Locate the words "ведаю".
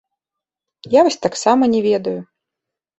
1.91-2.19